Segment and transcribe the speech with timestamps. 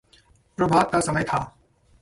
[0.57, 1.57] प्रभात का समय था।